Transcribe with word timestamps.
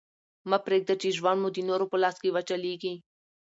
مه 0.49 0.57
پرېږده، 0.65 0.95
چي 1.01 1.09
ژوند 1.17 1.39
مو 1.41 1.49
د 1.53 1.57
نورو 1.69 1.85
په 1.91 1.97
لاس 2.03 2.15
وچلېږي. 2.35 2.93